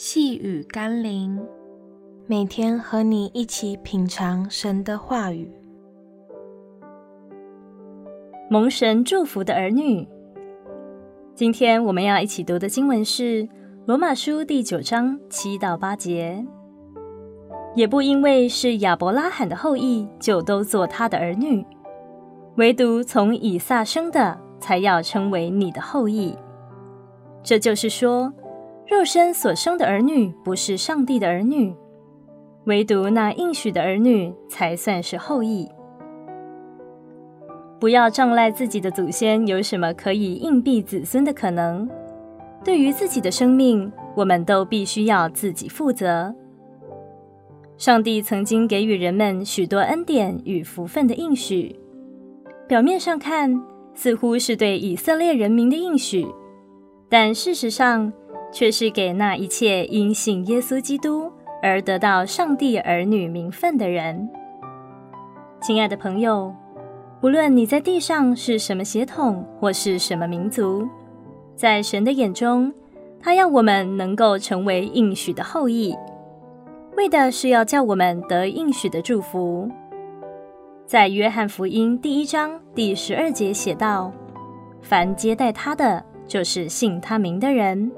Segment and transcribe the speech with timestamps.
[0.00, 1.44] 细雨甘霖，
[2.28, 5.50] 每天和你一起品尝神的话语。
[8.48, 10.06] 蒙神祝福的儿女，
[11.34, 13.42] 今天我们要一起读的经文是
[13.86, 16.46] 《罗马书》第九章七到八节。
[17.74, 21.64] 也不因为是亚伯拉罕的后裔，就都做他的儿女；
[22.54, 26.36] 唯独从以撒生的，才要称为你的后裔。
[27.42, 28.32] 这就是说，
[28.88, 31.74] 肉身所生的儿女不是上帝的儿女，
[32.64, 35.68] 唯独那应许的儿女才算是后裔。
[37.78, 41.86] 不要仗赖自己的祖先有什么可以荫庇子孙的可能。
[42.64, 46.34] 对于自己的生命，我们都必须要自己负责。
[47.76, 51.78] 上帝曾经给予人们许多恩典与福分的应许，
[52.66, 53.62] 表面上看
[53.94, 56.26] 似乎是对以色列人民的应许，
[57.08, 58.12] 但事实上，
[58.50, 61.30] 却是给那一切因信耶稣基督
[61.62, 64.28] 而得到上帝儿女名分的人。
[65.60, 66.54] 亲爱的朋友，
[67.20, 70.88] 不论你在地上是什么血统或是什么民族，
[71.56, 72.72] 在神的眼中，
[73.20, 75.94] 他要我们能够成为应许的后裔，
[76.96, 79.68] 为的是要叫我们得应许的祝福。
[80.86, 84.10] 在约翰福音第一章第十二节写道
[84.80, 87.90] ：“凡接待他的，就是信他名的人。”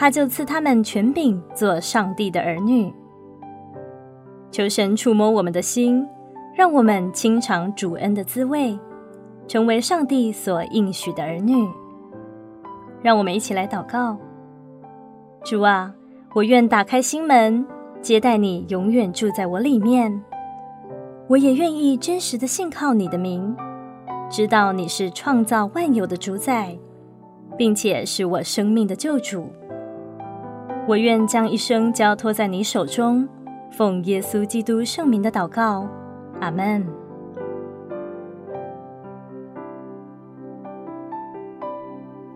[0.00, 2.90] 他就赐他们权柄，做上帝的儿女。
[4.50, 6.08] 求神触摸我们的心，
[6.56, 8.78] 让我们亲尝主恩的滋味，
[9.46, 11.68] 成为上帝所应许的儿女。
[13.02, 14.16] 让我们一起来祷告：
[15.44, 15.94] 主啊，
[16.32, 17.62] 我愿打开心门，
[18.00, 20.24] 接待你，永远住在我里面。
[21.28, 23.54] 我也愿意真实的信靠你的名，
[24.30, 26.74] 知道你是创造万有的主宰，
[27.58, 29.52] 并且是我生命的救主。
[30.86, 33.28] 我愿将一生交托在你手中，
[33.70, 35.88] 奉耶稣基督圣名的祷告，
[36.40, 36.84] 阿门。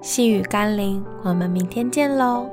[0.00, 2.48] 细雨甘霖，我们明天见喽。